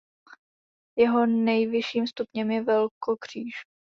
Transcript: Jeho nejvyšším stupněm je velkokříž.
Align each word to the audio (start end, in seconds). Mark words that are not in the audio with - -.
Jeho 0.97 1.25
nejvyšším 1.25 2.07
stupněm 2.07 2.51
je 2.51 2.63
velkokříž. 2.63 3.53